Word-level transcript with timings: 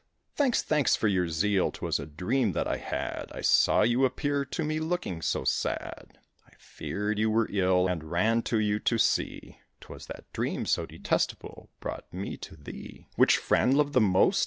Thanks, 0.35 0.63
thanks 0.63 0.95
for 0.95 1.07
your 1.07 1.29
zeal; 1.29 1.69
'twas 1.71 1.99
a 1.99 2.07
dream 2.07 2.53
that 2.53 2.67
I 2.67 2.77
had: 2.77 3.31
I 3.35 3.41
saw 3.41 3.83
you 3.83 4.03
appear 4.03 4.43
to 4.45 4.63
me, 4.63 4.79
looking 4.79 5.21
so 5.21 5.43
sad; 5.43 6.17
I 6.47 6.53
feared 6.57 7.19
you 7.19 7.29
were 7.29 7.47
ill, 7.51 7.87
and 7.87 8.05
ran 8.09 8.41
to 8.49 8.57
you 8.57 8.79
to 8.79 8.97
see: 8.97 9.59
'Twas 9.79 10.07
that 10.07 10.23
dream, 10.33 10.65
so 10.65 10.87
detestable, 10.87 11.69
brought 11.79 12.11
me 12.11 12.35
to 12.37 12.55
thee." 12.55 13.09
Which 13.15 13.37
friend 13.37 13.77
loved 13.77 13.93
the 13.93 14.01
most? 14.01 14.39